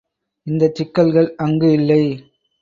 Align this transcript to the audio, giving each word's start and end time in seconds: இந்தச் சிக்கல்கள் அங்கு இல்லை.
இந்தச் 0.47 0.75
சிக்கல்கள் 0.75 1.29
அங்கு 1.35 1.71
இல்லை. 1.71 2.01